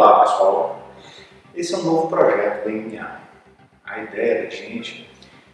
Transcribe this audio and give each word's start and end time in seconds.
Olá 0.00 0.20
pessoal, 0.20 0.82
esse 1.54 1.74
é 1.74 1.76
um 1.76 1.82
novo 1.82 2.08
projeto 2.08 2.64
da 2.64 2.70
MMA. 2.70 3.20
A 3.84 3.98
ideia 3.98 4.44
da 4.44 4.48
gente 4.48 5.06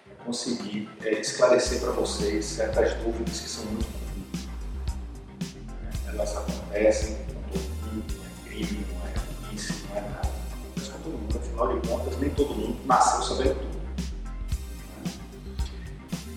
é 0.08 0.24
conseguir 0.24 0.88
é, 1.04 1.14
esclarecer 1.14 1.80
para 1.80 1.90
vocês 1.90 2.44
certas 2.44 2.94
dúvidas 2.94 3.40
que 3.40 3.48
são 3.48 3.64
muito 3.64 3.86
comuns. 3.86 4.48
Elas 6.06 6.36
acontecem 6.36 7.16
com 7.26 7.42
todo 7.50 7.64
mundo, 7.92 8.14
não 8.14 8.24
é 8.24 8.48
crime, 8.48 8.86
não 8.88 9.08
é 9.08 9.46
polícia, 9.48 9.74
não 9.88 9.96
é 9.96 10.00
nada. 10.02 10.30
Mas 10.76 10.88
com 10.90 10.98
todo 11.00 11.18
mundo, 11.18 11.38
afinal 11.38 11.80
de 11.80 11.88
contas, 11.88 12.16
nem 12.20 12.30
todo 12.30 12.54
mundo 12.54 12.78
nasceu 12.86 13.22
sabendo 13.22 13.56
tudo. 13.56 13.76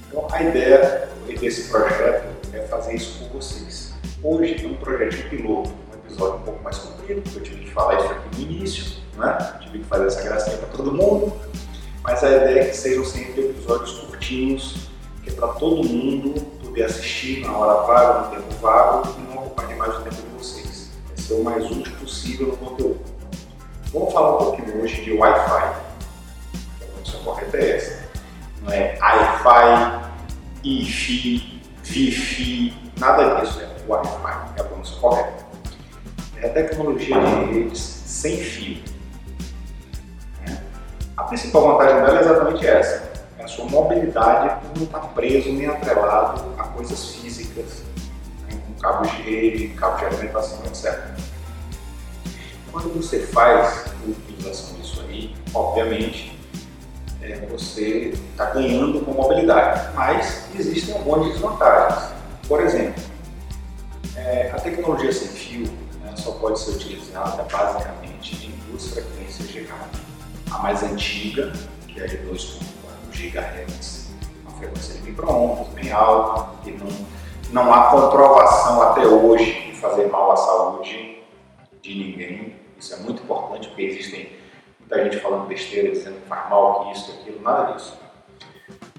Então 0.08 0.28
a 0.32 0.42
ideia 0.42 1.10
desse 1.40 1.70
projeto 1.70 2.26
é 2.54 2.62
fazer 2.62 2.96
isso 2.96 3.20
com 3.20 3.38
vocês. 3.38 3.94
Hoje 4.24 4.66
é 4.66 4.68
um 4.68 4.78
projetinho 4.78 5.30
piloto, 5.30 5.89
episódio 6.20 6.36
um 6.36 6.42
pouco 6.42 6.64
mais 6.64 6.78
comprido, 6.78 7.22
porque 7.22 7.40
eu 7.40 7.44
tive 7.44 7.66
que 7.66 7.72
falar 7.72 7.96
isso 7.96 8.12
aqui 8.12 8.36
no 8.36 8.52
início, 8.52 8.86
né? 9.18 9.60
tive 9.62 9.80
que 9.80 9.86
fazer 9.86 10.08
essa 10.08 10.22
gracinha 10.22 10.58
para 10.58 10.68
todo 10.68 10.92
mundo, 10.92 11.34
mas 12.04 12.24
a 12.24 12.30
ideia 12.30 12.62
é 12.62 12.66
que 12.66 12.76
sejam 12.76 13.06
sempre 13.06 13.42
episódios 13.42 13.92
curtinhos, 14.00 14.90
que 15.24 15.30
é 15.30 15.34
para 15.34 15.48
todo 15.50 15.84
mundo 15.88 16.42
poder 16.64 16.84
assistir 16.84 17.46
na 17.46 17.56
hora 17.56 17.88
vaga, 17.88 18.20
no 18.22 18.36
tempo 18.36 18.54
vago 18.62 19.16
e 19.18 19.34
não 19.34 19.44
ocupar 19.44 19.68
demais 19.68 19.96
o 19.96 20.02
tempo 20.02 20.16
de 20.16 20.38
vocês. 20.38 20.92
É 21.18 21.22
ser 21.22 21.34
o 21.36 21.44
mais 21.44 21.66
útil 21.70 21.94
possível 21.98 22.48
no 22.48 22.58
conteúdo. 22.58 23.00
Vamos 23.94 24.14
falar 24.14 24.36
um 24.36 24.38
pouquinho 24.38 24.82
hoje 24.82 25.02
de 25.02 25.14
Wi-Fi. 25.14 25.64
A 25.64 26.86
pronúncia 26.86 27.20
correta 27.20 27.58
é 27.58 27.78
essa. 27.78 28.10
Não 28.62 28.72
é 28.72 28.98
Wi-Fi, 29.02 30.10
Wi-Fi, 30.66 31.62
Wi-Fi, 31.88 32.92
nada 33.00 33.42
disso. 33.42 33.62
É 33.62 33.70
Wi-Fi, 33.88 34.54
é 34.58 34.62
a 34.62 34.64
pronúncia 34.64 34.96
correta. 35.00 35.49
É 36.50 36.62
a 36.62 36.64
tecnologia 36.64 37.16
de 37.20 37.54
redes 37.54 37.80
sem 37.80 38.38
fio. 38.38 38.82
Né? 40.46 40.64
A 41.16 41.24
principal 41.26 41.78
vantagem 41.78 41.96
dela 42.04 42.18
é 42.18 42.22
exatamente 42.22 42.68
essa. 42.68 43.12
É 43.38 43.44
a 43.44 43.48
sua 43.48 43.66
mobilidade 43.66 44.66
não 44.76 44.84
estar 44.84 45.00
preso 45.00 45.52
nem 45.52 45.68
atrelado 45.68 46.44
a 46.58 46.64
coisas 46.64 47.16
físicas, 47.16 47.84
né? 48.48 48.60
com 48.82 49.02
de 49.04 49.22
rede, 49.22 49.68
cabos 49.76 50.00
de 50.00 50.06
alimentação, 50.08 50.60
etc. 50.66 51.00
Quando 52.72 52.96
você 52.96 53.20
faz 53.20 53.86
a 53.88 54.10
utilização 54.10 54.76
disso 54.80 55.06
aí, 55.08 55.36
obviamente, 55.54 56.40
é, 57.22 57.36
você 57.48 58.14
está 58.32 58.46
ganhando 58.46 59.02
com 59.02 59.12
mobilidade, 59.12 59.94
mas 59.94 60.46
existem 60.58 60.96
algumas 60.96 61.32
desvantagens. 61.32 62.10
Por 62.48 62.62
exemplo, 62.62 62.89
pode 66.50 66.60
ser 66.62 66.72
utilizada 66.72 67.44
basicamente 67.44 68.48
em 68.48 68.72
duas 68.72 68.88
frequências 68.88 69.50
de 69.50 69.64
rádio. 69.66 70.00
A 70.52 70.58
mais 70.58 70.82
antiga, 70.82 71.54
que 71.88 72.02
é 72.02 72.08
de 72.08 72.18
2.4 72.18 72.66
GHz, 73.12 74.10
uma 74.42 74.58
frequência 74.58 74.96
de 74.96 75.04
microondas 75.04 75.68
bem 75.68 75.92
alta, 75.92 76.50
que 76.64 76.72
não, 76.72 76.88
não 77.52 77.72
há 77.72 77.92
comprovação 77.92 78.82
até 78.82 79.06
hoje 79.06 79.72
de 79.72 79.74
fazer 79.80 80.08
mal 80.08 80.32
à 80.32 80.36
saúde 80.36 81.22
de 81.84 81.96
ninguém. 81.96 82.56
Isso 82.80 82.96
é 82.96 82.98
muito 82.98 83.22
importante 83.22 83.68
porque 83.68 83.84
existem 83.84 84.32
muita 84.80 85.04
gente 85.04 85.18
falando 85.18 85.48
besteira, 85.48 85.92
dizendo 85.92 86.20
que 86.20 86.28
faz 86.28 86.50
mal, 86.50 86.86
que 86.86 86.98
isso, 86.98 87.12
aquilo, 87.12 87.42
nada 87.44 87.74
disso. 87.74 87.96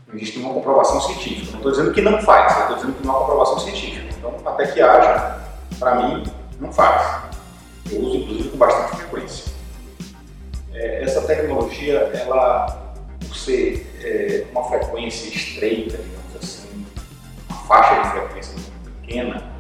Não 0.07 0.15
existe 0.15 0.39
uma 0.39 0.55
comprovação 0.55 1.01
científica. 1.01 1.51
Não 1.51 1.59
estou 1.59 1.73
dizendo 1.73 1.93
que 1.93 2.01
não 2.01 2.23
faz, 2.23 2.61
estou 2.61 2.77
dizendo 2.77 2.93
que 2.93 3.05
não 3.05 3.17
há 3.17 3.19
comprovação 3.21 3.59
científica. 3.59 4.15
Então, 4.17 4.37
até 4.45 4.69
que 4.69 4.81
haja, 4.81 5.41
para 5.81 5.95
mim, 5.97 6.25
não 6.61 6.73
faz. 6.73 7.20
Eu 7.91 8.01
uso, 8.01 8.17
inclusive, 8.19 8.49
com 8.51 8.57
bastante 8.57 8.97
frequência. 8.97 9.53
É, 10.73 11.03
essa 11.03 11.23
tecnologia, 11.23 11.99
ela, 12.15 12.95
por 13.27 13.37
ser 13.37 13.87
é, 14.03 14.47
uma 14.53 14.65
frequência 14.69 15.29
estreita, 15.29 15.99
digamos 15.99 16.37
assim, 16.41 16.87
uma 17.49 17.59
faixa 17.63 18.03
de 18.03 18.11
frequência 18.11 18.53
muito 18.53 19.01
pequena, 19.01 19.51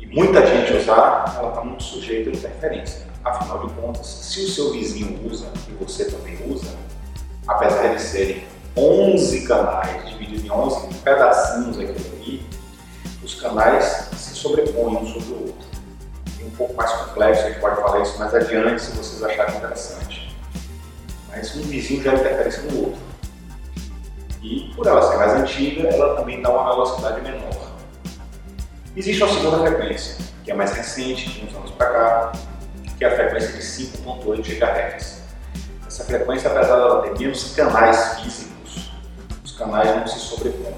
e 0.00 0.06
muita 0.06 0.44
gente 0.46 0.74
usar, 0.74 1.34
ela 1.38 1.50
está 1.50 1.62
muito 1.62 1.82
sujeita 1.82 2.30
a 2.30 2.32
interferência. 2.32 3.06
Afinal 3.24 3.66
de 3.66 3.72
contas, 3.74 4.06
se 4.06 4.44
o 4.44 4.48
seu 4.48 4.72
vizinho 4.72 5.20
usa 5.30 5.52
e 5.68 5.72
você 5.72 6.06
também 6.06 6.38
usa, 6.50 6.74
apesar 7.46 7.94
de 7.94 8.00
serem 8.00 8.44
11 8.76 9.46
canais, 9.46 10.08
divididos 10.08 10.44
em 10.44 10.50
11 10.50 10.94
pedacinhos 11.02 11.78
aqui 11.78 11.90
ali, 11.90 12.46
os 13.22 13.34
canais 13.34 14.08
se 14.16 14.34
sobrepõem 14.34 14.96
um 14.96 15.06
sobre 15.06 15.32
o 15.32 15.40
outro. 15.48 15.77
E 16.38 16.44
um 16.44 16.50
pouco 16.50 16.74
mais 16.74 16.90
complexo, 16.92 17.42
a 17.44 17.48
gente 17.48 17.60
pode 17.60 17.76
falar 17.76 18.00
isso 18.00 18.18
mais 18.18 18.34
adiante 18.34 18.82
se 18.82 18.92
vocês 18.92 19.22
acharem 19.22 19.56
interessante. 19.56 20.36
Mas 21.28 21.54
um 21.56 21.62
vizinho 21.62 22.02
gera 22.02 22.16
interferência 22.16 22.62
no 22.62 22.86
outro. 22.86 23.00
E 24.42 24.72
por 24.74 24.86
ela 24.86 25.02
ser 25.02 25.16
mais 25.16 25.32
antiga, 25.32 25.88
ela 25.88 26.16
também 26.16 26.40
dá 26.40 26.50
uma 26.50 26.70
velocidade 26.70 27.20
menor. 27.20 27.72
Existe 28.96 29.22
uma 29.22 29.32
segunda 29.32 29.58
frequência, 29.58 30.16
que 30.44 30.50
é 30.50 30.54
mais 30.54 30.72
recente, 30.72 31.28
de 31.28 31.46
uns 31.46 31.54
anos 31.54 31.70
para 31.72 31.86
cá, 31.86 32.32
que 32.96 33.04
é 33.04 33.08
a 33.08 33.14
frequência 33.14 33.52
de 33.52 33.62
5.8 33.62 34.42
GHz. 34.42 35.22
Essa 35.86 36.04
frequência, 36.04 36.50
apesar 36.50 36.74
de 36.74 36.82
ela 36.82 37.02
ter 37.02 37.18
menos 37.18 37.54
canais 37.54 38.20
físicos, 38.20 38.92
os 39.44 39.52
canais 39.52 39.96
não 39.96 40.06
se 40.06 40.18
sobrepõem, 40.18 40.74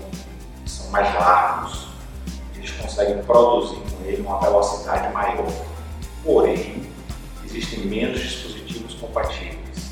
são 0.66 0.90
mais 0.90 1.14
largos, 1.14 1.88
eles 2.54 2.70
conseguem 2.72 3.22
produzir 3.22 3.89
ele 4.12 4.22
uma 4.22 4.38
velocidade 4.40 5.12
maior. 5.12 5.46
Porém, 6.24 6.82
existem 7.44 7.86
menos 7.86 8.20
dispositivos 8.20 8.94
compatíveis. 8.94 9.90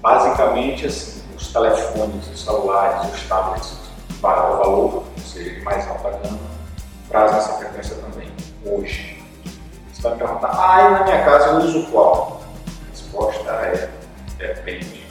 Basicamente, 0.00 0.86
assim, 0.86 1.22
os 1.36 1.52
telefones, 1.52 2.26
os 2.28 2.42
celulares, 2.42 3.12
os 3.14 3.22
tablets 3.28 3.76
para 4.20 4.52
o 4.52 4.58
valor, 4.58 4.94
ou 4.94 5.06
seja, 5.24 5.50
de 5.50 5.60
mais 5.62 5.86
alta 5.88 6.10
gama, 6.10 6.38
trazem 7.08 7.38
essa 7.38 7.52
frequência 7.54 7.96
também, 7.96 8.30
hoje. 8.64 9.22
Você 9.92 10.02
vai 10.02 10.12
me 10.12 10.18
perguntar, 10.18 10.50
ah, 10.52 10.80
e 10.80 10.90
na 10.92 11.04
minha 11.04 11.24
casa 11.24 11.46
eu 11.50 11.56
uso 11.58 11.86
qual? 11.90 12.42
A 12.66 12.90
resposta 12.90 13.50
é, 13.50 13.90
depende. 14.38 15.06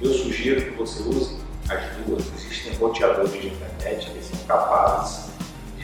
Eu 0.00 0.12
sugiro 0.12 0.62
que 0.62 0.70
você 0.78 1.02
use 1.02 1.38
as 1.68 1.82
duas. 2.04 2.24
Existem 2.34 2.74
roteadores 2.76 3.32
de 3.32 3.48
internet 3.48 4.10
que 4.10 4.24
são 4.24 4.38
capazes 4.46 5.26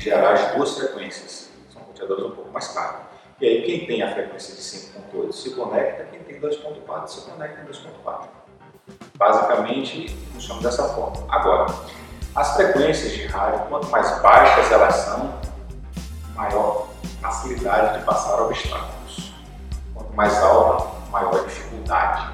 gerar 0.02 0.32
as 0.32 0.54
duas 0.54 0.76
frequências. 0.76 1.48
São 1.72 1.82
roteadores 1.82 2.24
um 2.24 2.30
pouco 2.32 2.50
mais 2.52 2.68
caros. 2.68 3.02
E 3.40 3.46
aí 3.46 3.62
quem 3.62 3.86
tem 3.86 4.02
a 4.02 4.12
frequência 4.12 4.54
de 4.54 4.60
5.8 4.60 5.32
se 5.32 5.50
conecta, 5.50 6.04
quem 6.04 6.20
tem 6.20 6.40
2.4 6.40 7.08
se 7.08 7.20
conecta 7.22 7.60
em 7.60 7.64
2.4. 7.64 8.28
Basicamente 9.16 10.08
funciona 10.32 10.60
dessa 10.60 10.88
forma. 10.94 11.24
Agora, 11.28 11.66
as 12.34 12.56
frequências 12.56 13.12
de 13.12 13.26
rádio, 13.26 13.66
quanto 13.68 13.88
mais 13.88 14.20
baixas 14.20 14.70
elas 14.70 14.94
são, 14.94 15.40
maior 16.34 16.88
facilidade 17.20 17.98
de 17.98 18.04
passar 18.04 18.40
obstáculos. 18.42 19.32
Quanto 19.94 20.12
mais 20.14 20.36
alta, 20.42 21.10
maior 21.10 21.44
dificuldade. 21.44 22.31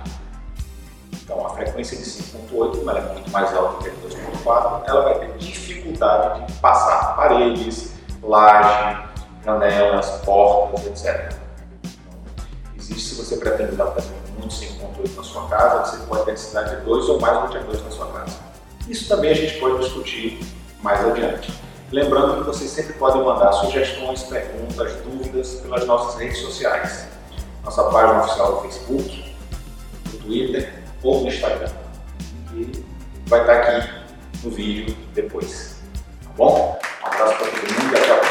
Frequência 1.78 1.96
de 1.96 2.04
5.8, 2.04 2.78
como 2.78 2.90
ela 2.90 2.98
é 2.98 3.12
muito 3.12 3.30
mais 3.30 3.54
alta 3.54 3.84
que 3.84 3.88
a 3.88 3.92
de 3.92 4.16
2.4, 4.16 4.82
ela 4.84 5.02
vai 5.02 5.18
ter 5.20 5.36
dificuldade 5.38 6.46
de 6.46 6.52
passar 6.54 7.14
paredes, 7.14 7.94
laje, 8.20 8.98
janelas, 9.44 10.10
portas, 10.24 10.86
etc. 10.86 11.32
Existe, 12.76 13.14
se 13.14 13.22
você 13.22 13.36
pretende 13.36 13.76
dar, 13.76 13.96
exemplo, 13.96 14.16
muito 14.40 14.52
5.8 14.52 15.16
na 15.16 15.22
sua 15.22 15.48
casa, 15.48 15.84
você 15.84 16.04
pode 16.06 16.24
ter 16.24 16.32
necessidade 16.32 16.76
de 16.76 16.82
dois 16.84 17.08
ou 17.08 17.20
mais 17.20 17.38
roteadores 17.38 17.84
na 17.84 17.90
sua 17.92 18.06
casa. 18.06 18.36
Isso 18.88 19.08
também 19.08 19.30
a 19.30 19.34
gente 19.34 19.60
pode 19.60 19.78
discutir 19.78 20.40
mais 20.82 21.06
adiante. 21.06 21.52
Lembrando 21.92 22.40
que 22.40 22.46
vocês 22.48 22.72
sempre 22.72 22.94
podem 22.94 23.22
mandar 23.22 23.52
sugestões, 23.52 24.24
perguntas, 24.24 24.94
dúvidas 25.04 25.54
pelas 25.60 25.86
nossas 25.86 26.20
redes 26.20 26.38
sociais. 26.38 27.06
Nossa 27.64 27.84
página 27.84 28.24
oficial 28.24 28.56
do 28.56 28.62
Facebook, 28.62 29.36
do 30.06 30.18
Twitter 30.18 30.87
ou 31.02 31.22
no 31.22 31.28
Instagram. 31.28 31.70
E 32.54 32.84
vai 33.26 33.40
estar 33.40 33.52
aqui 33.52 33.88
no 34.42 34.50
vídeo 34.50 34.96
depois. 35.14 35.80
Tá 36.24 36.30
bom? 36.36 36.78
Um 37.02 37.06
abraço 37.06 37.36
para 37.36 37.46
todo 37.46 37.82
mundo 37.82 37.94
e 37.94 37.98
até 37.98 38.12
a 38.12 38.16
próxima. 38.16 38.27